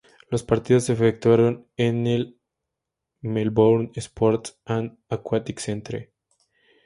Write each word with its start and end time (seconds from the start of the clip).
Los 0.31 0.41
partidos 0.41 0.87
de 0.87 0.93
efectuaron 0.93 1.67
en 1.77 2.07
el 2.07 2.39
Melbourne 3.21 3.91
Sports 3.93 4.59
and 4.65 4.97
Aquatic 5.09 5.59
Centre. 5.59 6.11